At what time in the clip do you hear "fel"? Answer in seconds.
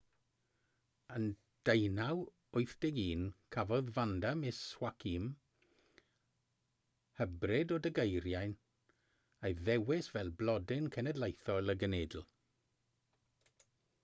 10.15-10.31